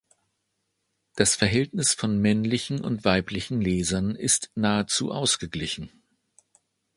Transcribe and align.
Das 1.15 1.35
Verhältnis 1.35 1.93
von 1.93 2.17
männlichen 2.17 2.83
und 2.83 3.05
weiblichen 3.05 3.61
Lesern 3.61 4.15
ist 4.15 4.49
nahezu 4.55 5.11
ausgeglichen. 5.11 5.91